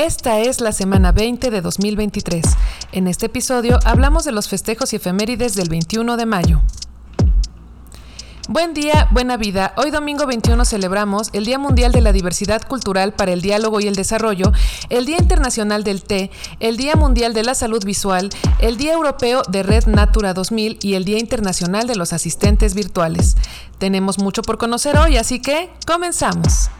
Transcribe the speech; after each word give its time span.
Esta 0.00 0.38
es 0.38 0.62
la 0.62 0.72
semana 0.72 1.12
20 1.12 1.50
de 1.50 1.60
2023. 1.60 2.42
En 2.92 3.06
este 3.06 3.26
episodio 3.26 3.78
hablamos 3.84 4.24
de 4.24 4.32
los 4.32 4.48
festejos 4.48 4.94
y 4.94 4.96
efemérides 4.96 5.54
del 5.54 5.68
21 5.68 6.16
de 6.16 6.24
mayo. 6.24 6.62
Buen 8.48 8.72
día, 8.72 9.08
buena 9.10 9.36
vida. 9.36 9.74
Hoy 9.76 9.90
domingo 9.90 10.26
21 10.26 10.64
celebramos 10.64 11.28
el 11.34 11.44
Día 11.44 11.58
Mundial 11.58 11.92
de 11.92 12.00
la 12.00 12.12
Diversidad 12.12 12.62
Cultural 12.66 13.12
para 13.12 13.32
el 13.32 13.42
Diálogo 13.42 13.78
y 13.78 13.88
el 13.88 13.94
Desarrollo, 13.94 14.52
el 14.88 15.04
Día 15.04 15.18
Internacional 15.18 15.84
del 15.84 16.02
Té, 16.02 16.30
el 16.60 16.78
Día 16.78 16.96
Mundial 16.96 17.34
de 17.34 17.42
la 17.42 17.54
Salud 17.54 17.84
Visual, 17.84 18.30
el 18.58 18.78
Día 18.78 18.94
Europeo 18.94 19.42
de 19.50 19.62
Red 19.62 19.84
Natura 19.86 20.32
2000 20.32 20.78
y 20.80 20.94
el 20.94 21.04
Día 21.04 21.18
Internacional 21.18 21.86
de 21.86 21.96
los 21.96 22.14
Asistentes 22.14 22.72
Virtuales. 22.72 23.36
Tenemos 23.76 24.18
mucho 24.18 24.40
por 24.40 24.56
conocer 24.56 24.96
hoy, 24.96 25.18
así 25.18 25.40
que 25.40 25.68
comenzamos. 25.86 26.70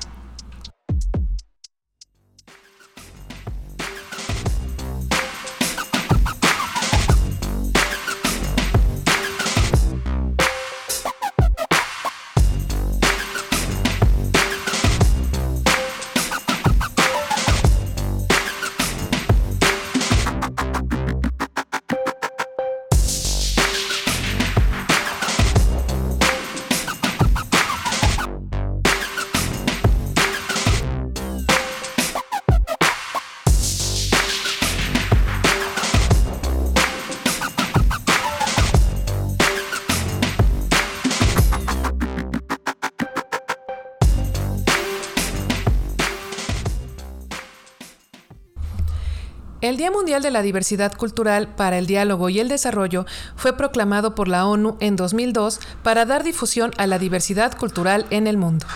El 49.71 49.76
Día 49.76 49.93
Mundial 49.93 50.21
de 50.21 50.32
la 50.32 50.43
Diversidad 50.43 50.96
Cultural 50.96 51.46
para 51.46 51.79
el 51.79 51.87
Diálogo 51.87 52.29
y 52.29 52.40
el 52.40 52.49
Desarrollo 52.49 53.07
fue 53.37 53.57
proclamado 53.57 54.16
por 54.16 54.27
la 54.27 54.45
ONU 54.45 54.77
en 54.80 54.96
2002 54.96 55.60
para 55.85 56.04
dar 56.07 56.24
difusión 56.24 56.73
a 56.77 56.88
la 56.88 56.99
diversidad 56.99 57.57
cultural 57.57 58.04
en 58.10 58.27
el 58.27 58.37
mundo. 58.37 58.66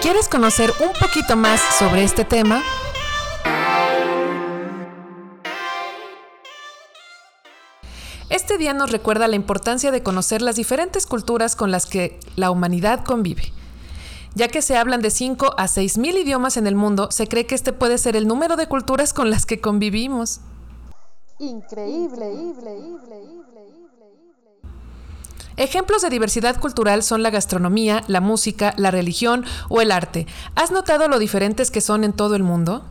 ¿Quieres 0.00 0.28
conocer 0.28 0.72
un 0.78 0.92
poquito 0.92 1.34
más 1.34 1.60
sobre 1.76 2.04
este 2.04 2.24
tema? 2.24 2.62
Este 8.30 8.58
día 8.58 8.74
nos 8.74 8.92
recuerda 8.92 9.26
la 9.26 9.34
importancia 9.34 9.90
de 9.90 10.04
conocer 10.04 10.40
las 10.40 10.54
diferentes 10.54 11.04
culturas 11.04 11.56
con 11.56 11.72
las 11.72 11.86
que 11.86 12.20
la 12.36 12.52
humanidad 12.52 13.04
convive. 13.04 13.55
Ya 14.36 14.48
que 14.48 14.60
se 14.60 14.76
hablan 14.76 15.00
de 15.00 15.08
5 15.08 15.54
a 15.56 15.66
6 15.66 15.96
mil 15.96 16.18
idiomas 16.18 16.58
en 16.58 16.66
el 16.66 16.74
mundo, 16.74 17.08
se 17.10 17.26
cree 17.26 17.46
que 17.46 17.54
este 17.54 17.72
puede 17.72 17.96
ser 17.96 18.16
el 18.16 18.28
número 18.28 18.56
de 18.56 18.66
culturas 18.66 19.14
con 19.14 19.30
las 19.30 19.46
que 19.46 19.62
convivimos. 19.62 20.40
Increíble. 21.38 22.26
Ejemplos 25.56 26.02
de 26.02 26.10
diversidad 26.10 26.60
cultural 26.60 27.02
son 27.02 27.22
la 27.22 27.30
gastronomía, 27.30 28.04
la 28.08 28.20
música, 28.20 28.74
la 28.76 28.90
religión 28.90 29.46
o 29.70 29.80
el 29.80 29.90
arte. 29.90 30.26
¿Has 30.54 30.70
notado 30.70 31.08
lo 31.08 31.18
diferentes 31.18 31.70
que 31.70 31.80
son 31.80 32.04
en 32.04 32.12
todo 32.12 32.36
el 32.36 32.42
mundo? 32.42 32.84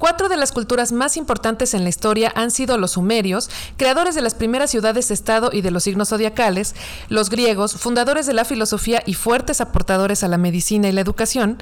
Cuatro 0.00 0.30
de 0.30 0.38
las 0.38 0.50
culturas 0.50 0.92
más 0.92 1.18
importantes 1.18 1.74
en 1.74 1.82
la 1.82 1.90
historia 1.90 2.32
han 2.34 2.50
sido 2.50 2.78
los 2.78 2.92
sumerios, 2.92 3.50
creadores 3.76 4.14
de 4.14 4.22
las 4.22 4.34
primeras 4.34 4.70
ciudades-estado 4.70 5.50
y 5.52 5.60
de 5.60 5.70
los 5.70 5.82
signos 5.82 6.08
zodiacales, 6.08 6.74
los 7.10 7.28
griegos, 7.28 7.74
fundadores 7.74 8.24
de 8.24 8.32
la 8.32 8.46
filosofía 8.46 9.02
y 9.04 9.12
fuertes 9.12 9.60
aportadores 9.60 10.24
a 10.24 10.28
la 10.28 10.38
medicina 10.38 10.88
y 10.88 10.92
la 10.92 11.02
educación, 11.02 11.58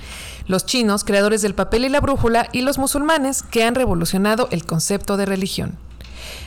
los 0.46 0.66
chinos, 0.66 1.02
creadores 1.02 1.42
del 1.42 1.56
papel 1.56 1.84
y 1.84 1.88
la 1.88 2.00
brújula, 2.00 2.48
y 2.52 2.60
los 2.60 2.78
musulmanes, 2.78 3.42
que 3.42 3.64
han 3.64 3.74
revolucionado 3.74 4.46
el 4.52 4.64
concepto 4.64 5.16
de 5.16 5.26
religión. 5.26 5.76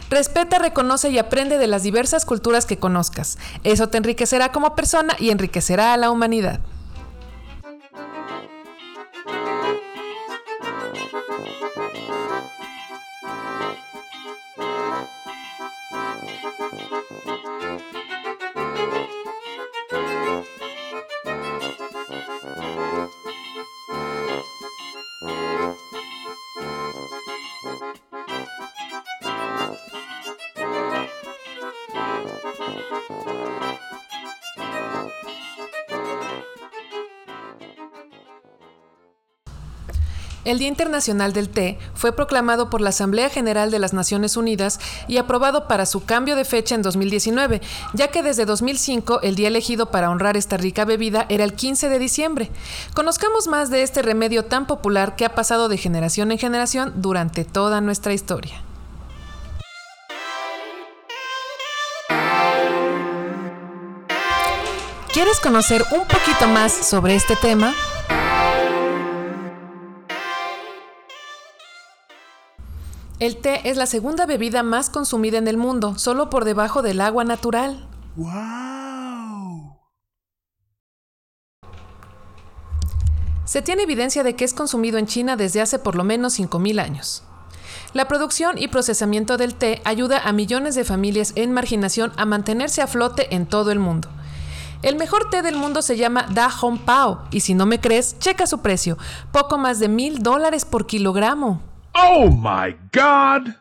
Respeta, 0.09 0.59
reconoce 0.59 1.09
y 1.09 1.17
aprende 1.17 1.57
de 1.57 1.67
las 1.67 1.83
diversas 1.83 2.23
culturas 2.23 2.65
que 2.65 2.79
conozcas. 2.79 3.37
Eso 3.65 3.89
te 3.89 3.97
enriquecerá 3.97 4.53
como 4.53 4.75
persona 4.75 5.17
y 5.19 5.29
enriquecerá 5.29 5.91
a 5.91 5.97
la 5.97 6.09
humanidad. 6.09 6.61
Thank 16.41 16.55
you. 16.71 17.40
El 40.43 40.57
Día 40.57 40.67
Internacional 40.67 41.33
del 41.33 41.49
Té 41.49 41.77
fue 41.93 42.13
proclamado 42.13 42.71
por 42.71 42.81
la 42.81 42.89
Asamblea 42.89 43.29
General 43.29 43.69
de 43.69 43.77
las 43.77 43.93
Naciones 43.93 44.37
Unidas 44.37 44.79
y 45.07 45.17
aprobado 45.17 45.67
para 45.67 45.85
su 45.85 46.03
cambio 46.03 46.35
de 46.35 46.45
fecha 46.45 46.73
en 46.73 46.81
2019, 46.81 47.61
ya 47.93 48.07
que 48.07 48.23
desde 48.23 48.45
2005 48.45 49.21
el 49.21 49.35
día 49.35 49.49
elegido 49.49 49.91
para 49.91 50.09
honrar 50.09 50.37
esta 50.37 50.57
rica 50.57 50.83
bebida 50.83 51.27
era 51.29 51.43
el 51.43 51.53
15 51.53 51.89
de 51.89 51.99
diciembre. 51.99 52.51
Conozcamos 52.95 53.47
más 53.47 53.69
de 53.69 53.83
este 53.83 54.01
remedio 54.01 54.45
tan 54.45 54.65
popular 54.65 55.15
que 55.15 55.25
ha 55.25 55.35
pasado 55.35 55.69
de 55.69 55.77
generación 55.77 56.31
en 56.31 56.39
generación 56.39 56.93
durante 56.95 57.45
toda 57.45 57.79
nuestra 57.79 58.13
historia. 58.13 58.63
¿Quieres 65.13 65.39
conocer 65.39 65.83
un 65.91 66.07
poquito 66.07 66.47
más 66.47 66.71
sobre 66.71 67.15
este 67.15 67.35
tema? 67.35 67.75
El 73.21 73.37
té 73.37 73.69
es 73.69 73.77
la 73.77 73.85
segunda 73.85 74.25
bebida 74.25 74.63
más 74.63 74.89
consumida 74.89 75.37
en 75.37 75.47
el 75.47 75.55
mundo, 75.55 75.95
solo 75.99 76.31
por 76.31 76.43
debajo 76.43 76.81
del 76.81 76.99
agua 76.99 77.23
natural. 77.23 77.87
¡Wow! 78.15 79.77
Se 83.45 83.61
tiene 83.61 83.83
evidencia 83.83 84.23
de 84.23 84.35
que 84.35 84.43
es 84.43 84.55
consumido 84.55 84.97
en 84.97 85.05
China 85.05 85.35
desde 85.35 85.61
hace 85.61 85.77
por 85.77 85.93
lo 85.93 86.03
menos 86.03 86.39
5.000 86.39 86.81
años. 86.81 87.23
La 87.93 88.07
producción 88.07 88.57
y 88.57 88.69
procesamiento 88.69 89.37
del 89.37 89.53
té 89.53 89.83
ayuda 89.85 90.17
a 90.27 90.31
millones 90.31 90.73
de 90.73 90.83
familias 90.83 91.33
en 91.35 91.51
marginación 91.51 92.13
a 92.17 92.25
mantenerse 92.25 92.81
a 92.81 92.87
flote 92.87 93.35
en 93.35 93.45
todo 93.45 93.69
el 93.69 93.77
mundo. 93.77 94.09
El 94.81 94.95
mejor 94.95 95.29
té 95.29 95.43
del 95.43 95.57
mundo 95.57 95.83
se 95.83 95.95
llama 95.95 96.25
Da 96.31 96.49
Hong 96.49 96.79
Pao 96.79 97.25
y 97.29 97.41
si 97.41 97.53
no 97.53 97.67
me 97.67 97.79
crees, 97.79 98.17
checa 98.17 98.47
su 98.47 98.63
precio, 98.63 98.97
poco 99.31 99.59
más 99.59 99.77
de 99.77 99.89
mil 99.89 100.23
dólares 100.23 100.65
por 100.65 100.87
kilogramo. 100.87 101.69
¡Oh, 101.93 102.29
my 102.29 102.75
God! 102.93 103.53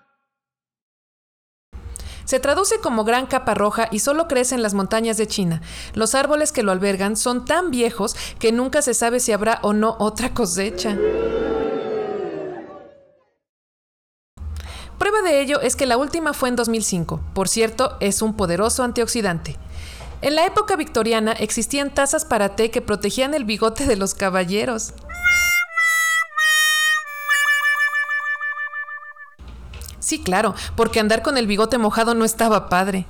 Se 2.25 2.39
traduce 2.39 2.79
como 2.79 3.03
gran 3.03 3.27
capa 3.27 3.55
roja 3.55 3.89
y 3.91 3.99
solo 3.99 4.29
crece 4.29 4.55
en 4.55 4.63
las 4.63 4.73
montañas 4.73 5.17
de 5.17 5.27
China. 5.27 5.63
Los 5.95 6.15
árboles 6.15 6.53
que 6.53 6.63
lo 6.63 6.71
albergan 6.71 7.17
son 7.17 7.45
tan 7.45 7.73
viejos 7.73 8.15
que 8.39 8.53
nunca 8.53 8.83
se 8.83 8.95
sabe 8.95 9.19
si 9.19 9.33
habrá 9.33 9.59
o 9.63 9.73
no 9.73 9.97
otra 9.99 10.33
cosecha. 10.33 10.97
Prueba 14.97 15.23
de 15.23 15.41
ello 15.41 15.61
es 15.61 15.75
que 15.75 15.87
la 15.87 15.97
última 15.97 16.33
fue 16.33 16.51
en 16.51 16.57
2005. 16.57 17.21
Por 17.35 17.49
cierto, 17.49 17.97
es 17.99 18.23
un 18.23 18.37
poderoso 18.37 18.85
antioxidante. 18.85 19.57
En 20.23 20.37
la 20.37 20.47
época 20.47 20.77
victoriana 20.77 21.33
existían 21.33 21.93
tazas 21.93 22.25
para 22.25 22.55
té 22.55 22.71
que 22.71 22.83
protegían 22.83 23.35
el 23.35 23.45
bigote 23.45 23.87
de 23.87 23.97
los 23.97 24.15
caballeros. 24.15 24.93
Sí, 30.11 30.19
claro, 30.19 30.57
porque 30.75 30.99
andar 30.99 31.23
con 31.23 31.39
el 31.39 31.47
bigote 31.47 31.79
mojado 31.79 32.15
no 32.15 32.25
estaba 32.25 32.69
padre. 32.69 33.07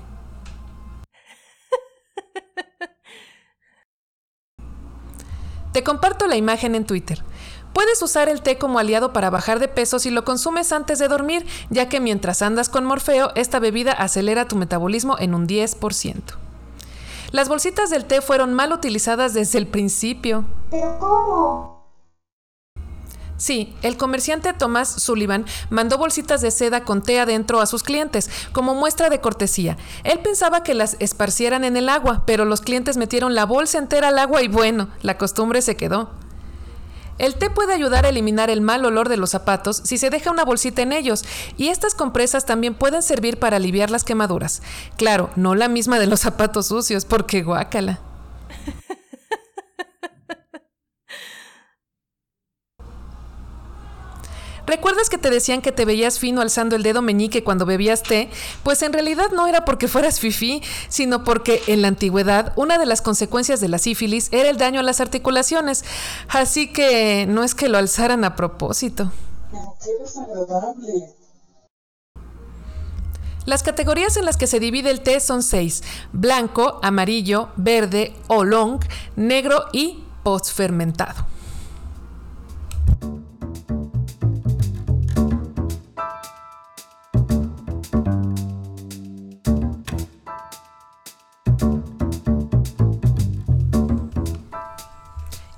Te 5.72 5.82
comparto 5.82 6.26
la 6.26 6.36
imagen 6.36 6.74
en 6.74 6.84
Twitter. 6.84 7.24
Puedes 7.72 8.02
usar 8.02 8.28
el 8.28 8.42
té 8.42 8.58
como 8.58 8.78
aliado 8.78 9.14
para 9.14 9.30
bajar 9.30 9.60
de 9.60 9.68
peso 9.68 9.98
si 9.98 10.10
lo 10.10 10.26
consumes 10.26 10.72
antes 10.72 10.98
de 10.98 11.08
dormir, 11.08 11.46
ya 11.70 11.88
que 11.88 12.00
mientras 12.00 12.42
andas 12.42 12.68
con 12.68 12.84
Morfeo, 12.84 13.32
esta 13.34 13.60
bebida 13.60 13.92
acelera 13.92 14.46
tu 14.46 14.56
metabolismo 14.56 15.16
en 15.18 15.34
un 15.34 15.48
10%. 15.48 16.20
Las 17.32 17.48
bolsitas 17.48 17.88
del 17.88 18.04
té 18.04 18.20
fueron 18.20 18.52
mal 18.52 18.74
utilizadas 18.74 19.32
desde 19.32 19.56
el 19.56 19.66
principio. 19.66 20.44
¿Pero 20.70 20.98
cómo? 20.98 21.79
Sí, 23.40 23.74
el 23.80 23.96
comerciante 23.96 24.52
Tomás 24.52 24.90
Sullivan 25.02 25.46
mandó 25.70 25.96
bolsitas 25.96 26.42
de 26.42 26.50
seda 26.50 26.84
con 26.84 27.00
té 27.00 27.20
adentro 27.20 27.62
a 27.62 27.66
sus 27.66 27.82
clientes, 27.82 28.28
como 28.52 28.74
muestra 28.74 29.08
de 29.08 29.22
cortesía. 29.22 29.78
Él 30.04 30.18
pensaba 30.18 30.62
que 30.62 30.74
las 30.74 30.98
esparcieran 30.98 31.64
en 31.64 31.78
el 31.78 31.88
agua, 31.88 32.24
pero 32.26 32.44
los 32.44 32.60
clientes 32.60 32.98
metieron 32.98 33.34
la 33.34 33.46
bolsa 33.46 33.78
entera 33.78 34.08
al 34.08 34.18
agua 34.18 34.42
y 34.42 34.48
bueno, 34.48 34.88
la 35.00 35.16
costumbre 35.16 35.62
se 35.62 35.74
quedó. 35.74 36.10
El 37.16 37.36
té 37.36 37.48
puede 37.48 37.72
ayudar 37.72 38.04
a 38.04 38.10
eliminar 38.10 38.50
el 38.50 38.60
mal 38.60 38.84
olor 38.84 39.08
de 39.08 39.16
los 39.16 39.30
zapatos 39.30 39.80
si 39.84 39.96
se 39.96 40.10
deja 40.10 40.30
una 40.30 40.44
bolsita 40.44 40.82
en 40.82 40.92
ellos, 40.92 41.24
y 41.56 41.68
estas 41.68 41.94
compresas 41.94 42.44
también 42.44 42.74
pueden 42.74 43.00
servir 43.00 43.38
para 43.38 43.56
aliviar 43.56 43.90
las 43.90 44.04
quemaduras. 44.04 44.60
Claro, 44.98 45.30
no 45.34 45.54
la 45.54 45.68
misma 45.68 45.98
de 45.98 46.08
los 46.08 46.20
zapatos 46.20 46.66
sucios, 46.66 47.06
porque 47.06 47.42
guácala. 47.42 48.00
¿Recuerdas 54.70 55.10
que 55.10 55.18
te 55.18 55.30
decían 55.30 55.62
que 55.62 55.72
te 55.72 55.84
veías 55.84 56.20
fino 56.20 56.40
alzando 56.40 56.76
el 56.76 56.84
dedo 56.84 57.02
meñique 57.02 57.42
cuando 57.42 57.66
bebías 57.66 58.04
té? 58.04 58.30
Pues 58.62 58.82
en 58.82 58.92
realidad 58.92 59.32
no 59.32 59.48
era 59.48 59.64
porque 59.64 59.88
fueras 59.88 60.20
fifí, 60.20 60.62
sino 60.88 61.24
porque 61.24 61.60
en 61.66 61.82
la 61.82 61.88
antigüedad 61.88 62.52
una 62.54 62.78
de 62.78 62.86
las 62.86 63.02
consecuencias 63.02 63.60
de 63.60 63.66
la 63.66 63.78
sífilis 63.78 64.28
era 64.30 64.48
el 64.48 64.58
daño 64.58 64.78
a 64.78 64.84
las 64.84 65.00
articulaciones. 65.00 65.84
Así 66.28 66.72
que 66.72 67.26
no 67.28 67.42
es 67.42 67.56
que 67.56 67.68
lo 67.68 67.78
alzaran 67.78 68.22
a 68.22 68.36
propósito. 68.36 69.10
Las 73.46 73.64
categorías 73.64 74.16
en 74.16 74.24
las 74.24 74.36
que 74.36 74.46
se 74.46 74.60
divide 74.60 74.90
el 74.92 75.00
té 75.00 75.18
son 75.18 75.42
seis: 75.42 75.82
blanco, 76.12 76.78
amarillo, 76.84 77.48
verde, 77.56 78.14
oolong, 78.28 78.78
negro 79.16 79.64
y 79.72 80.04
postfermentado. 80.22 81.29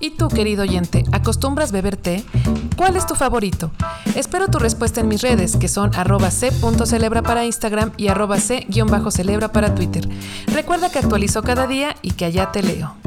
¿Y 0.03 0.09
tú, 0.09 0.27
querido 0.27 0.63
oyente, 0.63 1.05
acostumbras 1.13 1.71
beber 1.71 1.95
té? 1.95 2.25
¿Cuál 2.75 2.97
es 2.97 3.07
tu 3.07 3.15
favorito? 3.15 3.71
Espero 4.15 4.49
tu 4.49 4.59
respuesta 4.59 4.99
en 4.99 5.07
mis 5.07 5.21
redes, 5.21 5.55
que 5.55 5.69
son 5.69 5.95
arroba 5.95 6.29
c.celebra 6.29 7.21
para 7.21 7.45
Instagram 7.45 7.93
y 7.95 8.09
arroba 8.09 8.37
c-celebra 8.37 9.53
para 9.53 9.73
Twitter. 9.75 10.09
Recuerda 10.47 10.91
que 10.91 10.99
actualizo 10.99 11.41
cada 11.41 11.67
día 11.67 11.95
y 12.01 12.11
que 12.11 12.25
allá 12.25 12.51
te 12.51 12.63
leo. 12.63 13.02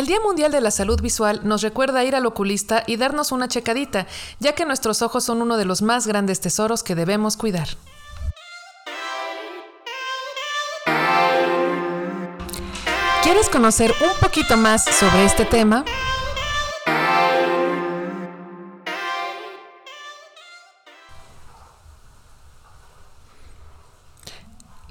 El 0.00 0.06
Día 0.06 0.18
Mundial 0.18 0.50
de 0.50 0.62
la 0.62 0.70
Salud 0.70 0.98
Visual 1.02 1.42
nos 1.44 1.60
recuerda 1.60 2.02
ir 2.04 2.16
al 2.16 2.24
oculista 2.24 2.84
y 2.86 2.96
darnos 2.96 3.32
una 3.32 3.48
checadita, 3.48 4.06
ya 4.38 4.54
que 4.54 4.64
nuestros 4.64 5.02
ojos 5.02 5.24
son 5.24 5.42
uno 5.42 5.58
de 5.58 5.66
los 5.66 5.82
más 5.82 6.06
grandes 6.06 6.40
tesoros 6.40 6.82
que 6.82 6.94
debemos 6.94 7.36
cuidar. 7.36 7.68
¿Quieres 13.22 13.50
conocer 13.50 13.92
un 14.00 14.18
poquito 14.22 14.56
más 14.56 14.86
sobre 14.86 15.26
este 15.26 15.44
tema? 15.44 15.84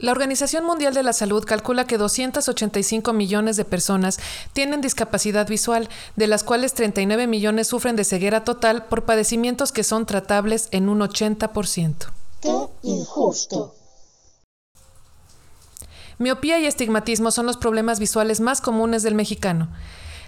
La 0.02 0.14
Organización 0.14 0.66
Mundial 0.66 0.94
de 0.94 1.04
la 1.04 1.12
Salud 1.12 1.44
calcula 1.44 1.86
que 1.86 1.98
285 1.98 3.12
millones 3.12 3.58
de 3.58 3.66
personas 3.66 4.20
tienen 4.54 4.80
discapacidad 4.80 5.48
visual, 5.48 5.90
de 6.16 6.28
las 6.28 6.44
cuales 6.44 6.74
39 6.74 7.28
millones 7.28 7.68
sufren 7.68 7.98
de 7.98 8.06
ceguera 8.06 8.46
total 8.46 8.86
por 8.86 9.04
padecimientos 9.04 9.74
que 9.74 9.84
son 9.84 10.06
tratables 10.06 10.70
en 10.72 10.88
un 10.88 11.00
80%. 11.00 11.96
Qué 12.42 12.68
injusto. 12.84 13.76
Miopía 16.18 16.60
y 16.60 16.66
estigmatismo 16.66 17.32
son 17.32 17.46
los 17.46 17.58
problemas 17.58 18.00
visuales 18.00 18.40
más 18.40 18.62
comunes 18.62 19.04
del 19.04 19.16
mexicano. 19.16 19.70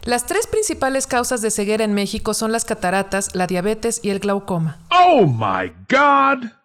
Las 0.03 0.25
tres 0.25 0.47
principales 0.47 1.07
causas 1.07 1.41
de 1.41 1.51
ceguera 1.51 1.83
en 1.83 1.93
México 1.93 2.33
son 2.33 2.51
las 2.51 2.65
cataratas, 2.65 3.35
la 3.35 3.47
diabetes 3.47 3.99
y 4.03 4.09
el 4.09 4.19
glaucoma. 4.19 4.79
Oh 4.89 5.25
my 5.25 5.71
god! 5.89 6.60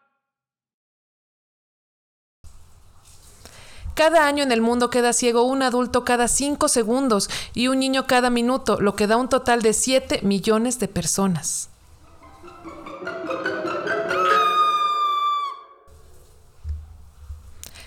Cada 3.97 4.27
año 4.27 4.43
en 4.43 4.53
el 4.53 4.61
mundo 4.61 4.91
queda 4.91 5.15
ciego 5.15 5.45
un 5.45 5.63
adulto 5.63 6.05
cada 6.05 6.29
5 6.29 6.69
segundos 6.69 7.31
y 7.55 7.69
un 7.69 7.79
niño 7.79 8.07
cada 8.07 8.29
minuto, 8.29 8.79
lo 8.79 8.95
que 8.95 9.07
da 9.07 9.17
un 9.17 9.31
total 9.31 9.63
de 9.63 9.73
7 9.73 10.21
millones 10.23 10.79
de 10.79 10.87
personas. 10.87 11.71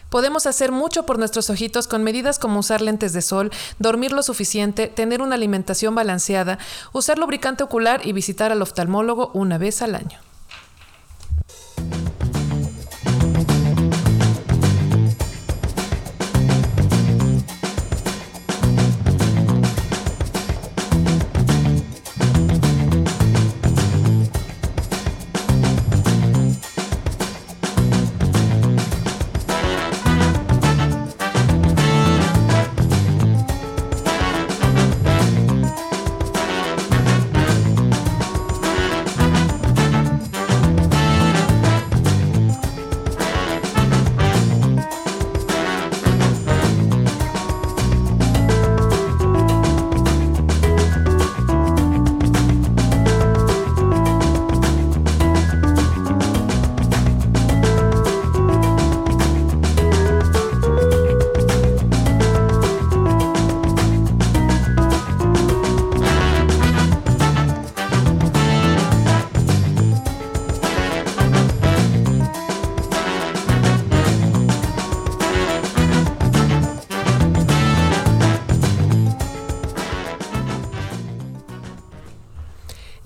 Podemos 0.09 0.47
hacer 0.47 0.71
mucho 0.71 1.05
por 1.05 1.19
nuestros 1.19 1.51
ojitos 1.51 1.87
con 1.87 2.03
medidas 2.03 2.39
como 2.39 2.61
usar 2.61 2.81
lentes 2.81 3.13
de 3.13 3.21
sol, 3.21 3.51
dormir 3.77 4.11
lo 4.11 4.23
suficiente, 4.23 4.87
tener 4.87 5.21
una 5.21 5.35
alimentación 5.35 5.93
balanceada, 5.93 6.57
usar 6.91 7.19
lubricante 7.19 7.63
ocular 7.63 8.01
y 8.03 8.13
visitar 8.13 8.51
al 8.51 8.63
oftalmólogo 8.63 9.29
una 9.35 9.59
vez 9.59 9.83
al 9.83 9.93
año. 9.93 10.19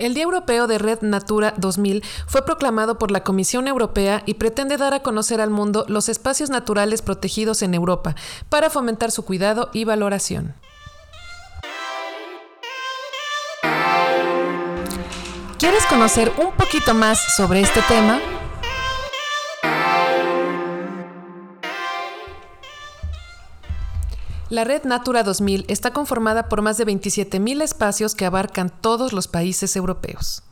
El 0.04 0.12
Día 0.12 0.24
Europeo 0.24 0.66
de 0.66 0.76
Red 0.76 1.00
Natura 1.00 1.54
2000 1.56 2.04
fue 2.26 2.44
proclamado 2.44 2.98
por 2.98 3.10
la 3.10 3.24
Comisión 3.24 3.66
Europea 3.68 4.22
y 4.26 4.34
pretende 4.34 4.76
dar 4.76 4.92
a 4.92 5.02
conocer 5.02 5.40
al 5.40 5.48
mundo 5.48 5.86
los 5.88 6.10
espacios 6.10 6.50
naturales 6.50 7.00
protegidos 7.00 7.62
en 7.62 7.72
Europa 7.72 8.14
para 8.50 8.68
fomentar 8.68 9.10
su 9.10 9.24
cuidado 9.24 9.70
y 9.72 9.84
valoración. 9.84 10.56
¿Quieres 15.58 15.86
conocer 15.86 16.30
un 16.36 16.52
poquito 16.52 16.92
más 16.92 17.18
sobre 17.36 17.62
este 17.62 17.80
tema? 17.88 18.20
La 24.54 24.62
red 24.62 24.84
Natura 24.84 25.24
2000 25.24 25.64
está 25.66 25.92
conformada 25.92 26.48
por 26.48 26.62
más 26.62 26.76
de 26.76 26.86
27.000 26.86 27.60
espacios 27.60 28.14
que 28.14 28.24
abarcan 28.24 28.70
todos 28.70 29.12
los 29.12 29.26
países 29.26 29.74
europeos. 29.74 30.44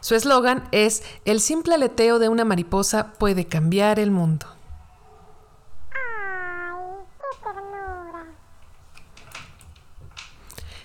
Su 0.00 0.16
eslogan 0.16 0.66
es 0.72 1.04
El 1.24 1.38
simple 1.38 1.76
aleteo 1.76 2.18
de 2.18 2.28
una 2.28 2.44
mariposa 2.44 3.12
puede 3.12 3.46
cambiar 3.46 4.00
el 4.00 4.10
mundo. 4.10 4.48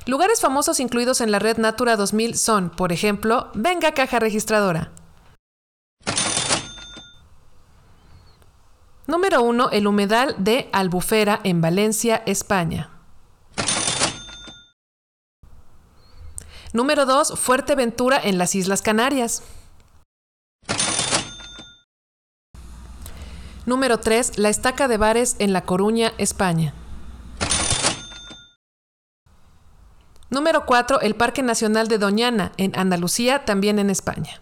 Lugares 0.05 0.39
famosos 0.39 0.79
incluidos 0.79 1.21
en 1.21 1.31
la 1.31 1.39
red 1.39 1.57
Natura 1.57 1.95
2000 1.97 2.37
son, 2.37 2.69
por 2.69 2.91
ejemplo, 2.91 3.49
Venga 3.55 3.95
Caja 3.95 4.19
Registradora, 4.19 4.91
Número 9.05 9.43
1. 9.43 9.71
El 9.71 9.87
humedal 9.87 10.35
de 10.37 10.69
Albufera 10.71 11.41
en 11.43 11.59
Valencia, 11.59 12.23
España. 12.25 12.89
Número 16.71 17.05
2. 17.05 17.37
Fuerteventura 17.37 18.17
en 18.23 18.37
las 18.37 18.55
Islas 18.55 18.81
Canarias. 18.81 19.43
Número 23.65 23.99
3. 23.99 24.37
La 24.37 24.47
Estaca 24.47 24.87
de 24.87 24.95
Bares 24.95 25.35
en 25.39 25.51
La 25.51 25.65
Coruña, 25.65 26.13
España. 26.17 26.73
Número 30.29 30.65
4. 30.65 31.01
El 31.01 31.15
Parque 31.15 31.43
Nacional 31.43 31.89
de 31.89 31.97
Doñana 31.97 32.53
en 32.55 32.71
Andalucía, 32.79 33.43
también 33.43 33.79
en 33.79 33.89
España. 33.89 34.41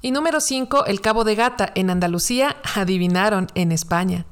Y 0.00 0.12
número 0.12 0.40
5, 0.40 0.86
el 0.86 1.00
Cabo 1.00 1.24
de 1.24 1.34
Gata, 1.34 1.72
en 1.74 1.90
Andalucía, 1.90 2.56
adivinaron, 2.76 3.48
en 3.54 3.72
España. 3.72 4.26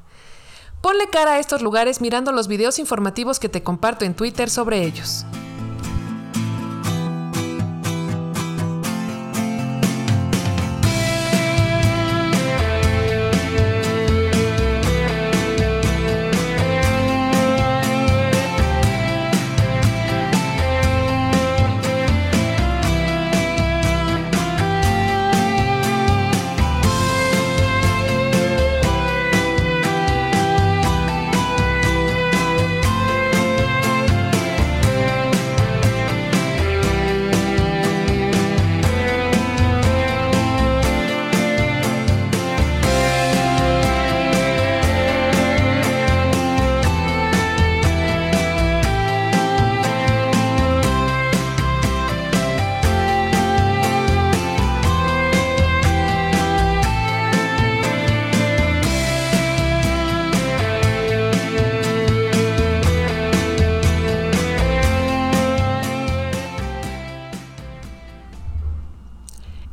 Ponle 0.80 1.08
cara 1.08 1.32
a 1.32 1.38
estos 1.40 1.62
lugares 1.62 2.00
mirando 2.00 2.30
los 2.30 2.46
videos 2.46 2.78
informativos 2.78 3.40
que 3.40 3.48
te 3.48 3.62
comparto 3.62 4.04
en 4.04 4.14
Twitter 4.14 4.48
sobre 4.48 4.84
ellos. 4.84 5.26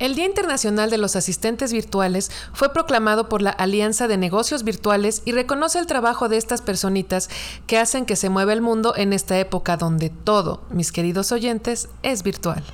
El 0.03 0.15
Día 0.15 0.25
Internacional 0.25 0.89
de 0.89 0.97
los 0.97 1.15
Asistentes 1.15 1.71
Virtuales 1.71 2.29
fue 2.51 2.73
proclamado 2.73 3.29
por 3.29 3.41
la 3.41 3.51
Alianza 3.51 4.09
de 4.09 4.17
Negocios 4.17 4.65
Virtuales 4.65 5.21
y 5.23 5.31
reconoce 5.31 5.79
el 5.79 5.85
trabajo 5.85 6.27
de 6.27 6.35
estas 6.35 6.61
personitas 6.61 7.29
que 7.67 7.77
hacen 7.77 8.05
que 8.05 8.17
se 8.17 8.27
mueva 8.27 8.51
el 8.51 8.59
mundo 8.59 8.95
en 8.97 9.13
esta 9.13 9.39
época 9.39 9.77
donde 9.77 10.09
todo, 10.09 10.65
mis 10.69 10.91
queridos 10.91 11.31
oyentes, 11.31 11.87
es 12.01 12.21
virtual. 12.21 12.65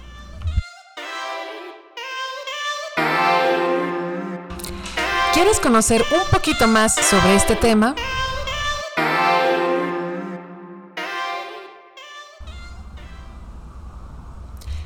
¿Quieres 5.32 5.60
conocer 5.60 6.04
un 6.12 6.32
poquito 6.32 6.68
más 6.68 6.96
sobre 6.96 7.36
este 7.36 7.56
tema? 7.56 7.94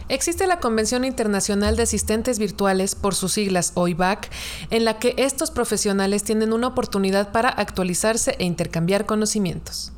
Existe 0.10 0.48
la 0.48 0.60
Convención 0.60 1.06
Internacional 1.06 1.76
de 1.76 1.84
Asistentes 1.84 2.40
Virtuales, 2.40 2.96
por 2.96 3.16
sus 3.16 3.34
siglas 3.34 3.72
OIVAC, 3.76 4.30
en 4.70 4.86
la 4.86 5.00
que 5.00 5.16
estos 5.18 5.52
profesionales 5.52 6.24
tienen 6.24 6.54
una 6.54 6.68
oportunidad 6.68 7.32
para 7.32 7.50
actualizarse 7.50 8.36
e 8.40 8.46
intercambiar 8.46 9.06
conocimientos. 9.06 9.94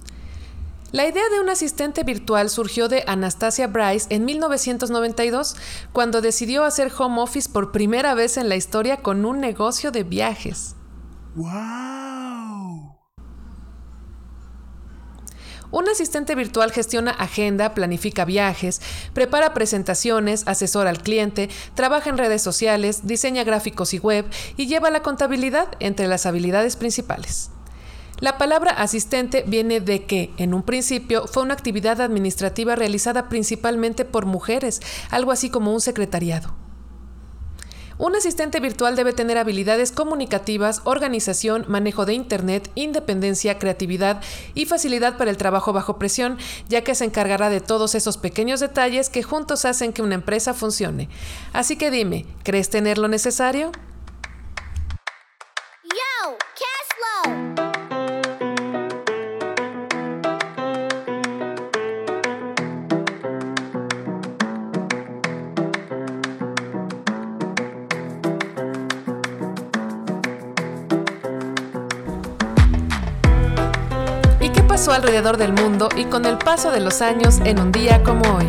La 0.91 1.07
idea 1.07 1.27
de 1.29 1.41
un 1.41 1.49
asistente 1.49 2.03
virtual 2.03 2.49
surgió 2.49 2.87
de 2.87 3.03
Anastasia 3.07 3.67
Bryce 3.67 4.07
en 4.11 4.23
1992, 4.23 5.57
cuando 5.91 6.21
decidió 6.21 6.63
hacer 6.63 6.91
home 6.97 7.21
office 7.21 7.49
por 7.49 7.71
primera 7.71 8.13
vez 8.13 8.37
en 8.37 8.47
la 8.47 8.55
historia 8.55 8.97
con 8.97 9.25
un 9.25 9.41
negocio 9.41 9.91
de 9.91 10.03
viajes. 10.03 10.75
Wow. 11.35 12.04
Un 15.71 15.89
asistente 15.89 16.35
virtual 16.35 16.71
gestiona 16.71 17.11
agenda, 17.11 17.73
planifica 17.73 18.25
viajes, 18.25 18.81
prepara 19.13 19.53
presentaciones, 19.53 20.43
asesora 20.47 20.89
al 20.89 21.01
cliente, 21.01 21.49
trabaja 21.73 22.09
en 22.09 22.17
redes 22.17 22.41
sociales, 22.41 23.07
diseña 23.07 23.43
gráficos 23.43 23.93
y 23.93 23.99
web 23.99 24.25
y 24.57 24.67
lleva 24.67 24.91
la 24.91 25.01
contabilidad 25.01 25.67
entre 25.79 26.07
las 26.07 26.25
habilidades 26.25 26.75
principales. 26.75 27.49
La 28.19 28.37
palabra 28.37 28.71
asistente 28.71 29.43
viene 29.45 29.81
de 29.81 30.05
que, 30.05 30.31
en 30.37 30.53
un 30.53 30.63
principio, 30.63 31.27
fue 31.27 31.43
una 31.43 31.53
actividad 31.53 31.99
administrativa 31.99 32.75
realizada 32.75 33.27
principalmente 33.27 34.05
por 34.05 34.25
mujeres, 34.25 34.81
algo 35.09 35.33
así 35.33 35.49
como 35.49 35.73
un 35.73 35.81
secretariado. 35.81 36.64
Un 37.97 38.13
asistente 38.13 38.59
virtual 38.59 38.97
debe 38.97 39.13
tener 39.13 39.37
habilidades 39.37 39.93
comunicativas, 39.93 40.81
organización, 40.83 41.63
manejo 41.69 42.05
de 42.05 42.13
Internet, 42.13 42.69
independencia, 42.75 43.57
creatividad 43.57 44.21
y 44.53 44.65
facilidad 44.65 45.17
para 45.17 45.31
el 45.31 45.37
trabajo 45.37 45.71
bajo 45.71 45.97
presión, 45.97 46.37
ya 46.67 46.83
que 46.83 46.93
se 46.93 47.05
encargará 47.05 47.49
de 47.49 47.61
todos 47.61 47.95
esos 47.95 48.17
pequeños 48.17 48.59
detalles 48.59 49.09
que 49.09 49.23
juntos 49.23 49.63
hacen 49.63 49.93
que 49.93 50.01
una 50.01 50.15
empresa 50.15 50.53
funcione. 50.53 51.07
Así 51.53 51.77
que 51.77 51.89
dime, 51.89 52.25
¿crees 52.43 52.69
tener 52.69 52.97
lo 52.97 53.07
necesario? 53.07 53.71
Alrededor 74.95 75.35
del 75.37 75.51
mundo 75.51 75.89
y 75.97 76.05
con 76.05 76.25
el 76.25 76.37
paso 76.37 76.71
de 76.71 76.79
los 76.79 77.01
años 77.01 77.39
en 77.43 77.59
un 77.59 77.71
día 77.71 78.01
como 78.03 78.37
hoy? 78.37 78.45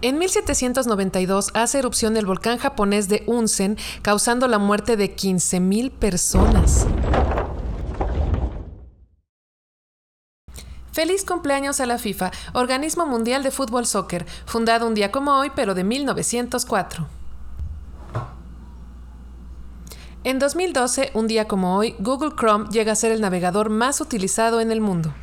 En 0.00 0.18
1792 0.18 1.50
hace 1.52 1.80
erupción 1.80 2.16
el 2.16 2.24
volcán 2.24 2.56
japonés 2.56 3.08
de 3.08 3.22
Unsen, 3.26 3.76
causando 4.00 4.48
la 4.48 4.58
muerte 4.58 4.96
de 4.96 5.14
15.000 5.14 5.90
personas. 5.90 6.86
Feliz 10.98 11.24
cumpleaños 11.24 11.78
a 11.78 11.86
la 11.86 11.96
FIFA, 11.96 12.32
Organismo 12.54 13.06
Mundial 13.06 13.44
de 13.44 13.52
Fútbol 13.52 13.86
Soccer, 13.86 14.26
fundado 14.46 14.84
un 14.84 14.94
día 14.94 15.12
como 15.12 15.38
hoy, 15.38 15.52
pero 15.54 15.76
de 15.76 15.84
1904. 15.84 17.06
En 20.24 20.40
2012, 20.40 21.12
un 21.14 21.28
día 21.28 21.46
como 21.46 21.76
hoy, 21.76 21.94
Google 22.00 22.32
Chrome 22.36 22.68
llega 22.72 22.90
a 22.90 22.96
ser 22.96 23.12
el 23.12 23.20
navegador 23.20 23.70
más 23.70 24.00
utilizado 24.00 24.60
en 24.60 24.72
el 24.72 24.80
mundo. 24.80 25.14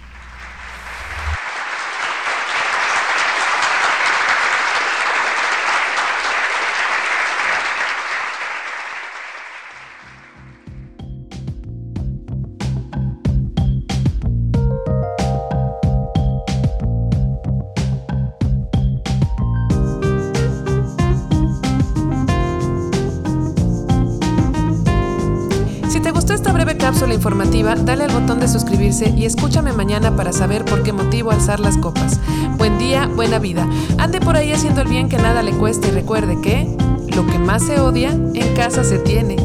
Dale 27.84 28.06
al 28.06 28.12
botón 28.12 28.40
de 28.40 28.48
suscribirse 28.48 29.10
y 29.10 29.26
escúchame 29.26 29.74
mañana 29.74 30.16
para 30.16 30.32
saber 30.32 30.66
por 30.66 30.84
qué 30.84 30.94
motivo 30.94 31.32
alzar 31.32 31.60
las 31.60 31.78
copas. 31.78 32.20
Buen 32.58 32.78
día, 32.78 33.08
buena 33.08 33.40
vida. 33.40 33.68
Ande 33.98 34.20
por 34.20 34.36
ahí 34.36 34.52
haciendo 34.52 34.82
el 34.82 34.88
bien 34.88 35.10
que 35.10 35.18
nada 35.18 35.44
le 35.44 35.52
cueste 35.52 35.90
y 35.90 35.92
recuerde 35.92 36.40
que 36.42 36.76
lo 37.16 37.26
que 37.28 37.40
más 37.40 37.64
se 37.64 37.80
odia, 37.80 38.12
en 38.12 38.54
casa 38.56 38.84
se 38.84 39.00
tiene. 39.00 39.36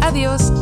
Adiós. 0.00 0.52